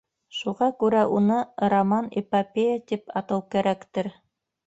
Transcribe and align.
Шуға 0.35 0.67
күрә 0.83 1.01
уны 1.17 1.35
роман-эпопея 1.73 2.81
тип 2.93 3.15
атау 3.23 3.45
кәрәктер. 3.57 4.13